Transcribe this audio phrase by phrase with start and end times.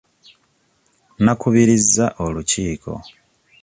[1.21, 2.91] Nnakubirizza olukiiko.